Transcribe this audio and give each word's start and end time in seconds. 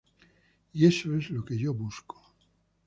Y 0.73 0.87
eso 0.87 1.15
es 1.15 1.29
lo 1.29 1.45
que 1.45 1.55
yo 1.59 1.75
busco". 1.75 2.19